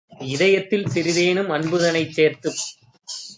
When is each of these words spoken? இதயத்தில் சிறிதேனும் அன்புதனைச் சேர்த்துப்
இதயத்தில் 0.27 0.87
சிறிதேனும் 0.87 1.49
அன்புதனைச் 1.49 2.11
சேர்த்துப் 2.11 2.59